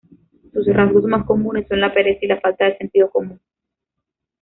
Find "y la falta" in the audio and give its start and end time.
2.25-2.65